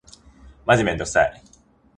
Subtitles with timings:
[0.65, 1.43] マジめんどくさい。